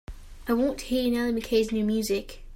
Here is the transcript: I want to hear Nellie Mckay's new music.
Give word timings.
I 0.47 0.53
want 0.53 0.79
to 0.79 0.85
hear 0.85 1.11
Nellie 1.11 1.39
Mckay's 1.39 1.71
new 1.71 1.83
music. 1.85 2.41